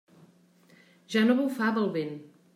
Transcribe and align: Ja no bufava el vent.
Ja 1.17 1.23
no 1.29 1.37
bufava 1.43 1.85
el 1.85 1.95
vent. 2.01 2.15